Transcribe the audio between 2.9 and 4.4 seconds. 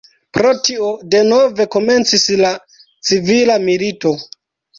civila milito.